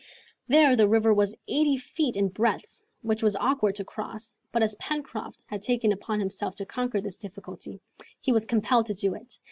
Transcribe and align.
There 0.47 0.75
the 0.75 0.87
river 0.87 1.13
was 1.13 1.35
eighty 1.47 1.77
feet 1.77 2.15
in 2.15 2.29
breadth, 2.29 2.87
which 3.03 3.21
was 3.21 3.35
awkward 3.35 3.75
to 3.75 3.85
cross, 3.85 4.35
but 4.51 4.63
as 4.63 4.73
Pencroft 4.77 5.45
had 5.47 5.61
taken 5.61 5.91
upon 5.91 6.19
himself 6.19 6.55
to 6.55 6.65
conquer 6.65 7.01
this 7.01 7.19
difficulty, 7.19 7.79
he 8.19 8.31
was 8.31 8.45
compelled 8.45 8.87
to 8.87 8.95
do 8.95 9.13
it. 9.13 9.35